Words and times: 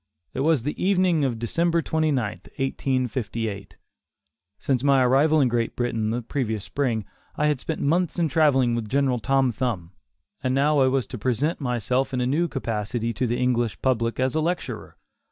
It 0.33 0.39
was 0.39 0.63
the 0.63 0.83
evening 0.83 1.23
of 1.23 1.37
December 1.37 1.83
29, 1.83 2.27
1858. 2.57 3.75
Since 4.57 4.83
my 4.83 5.03
arrival 5.03 5.39
in 5.39 5.47
Great 5.47 5.75
Britain 5.75 6.09
the 6.09 6.23
previous 6.23 6.63
spring, 6.63 7.05
I 7.35 7.45
had 7.45 7.59
spent 7.59 7.81
months 7.81 8.17
in 8.17 8.27
travelling 8.27 8.73
with 8.73 8.89
General 8.89 9.19
Tom 9.19 9.51
Thumb, 9.51 9.91
and 10.43 10.55
now 10.55 10.79
I 10.79 10.87
was 10.87 11.05
to 11.05 11.19
present 11.19 11.61
myself 11.61 12.15
in 12.15 12.19
a 12.19 12.25
new 12.25 12.47
capacity 12.47 13.13
to 13.13 13.27
the 13.27 13.37
English 13.37 13.79
public 13.83 14.19
as 14.19 14.33
a 14.33 14.41
lecturer. 14.41 14.97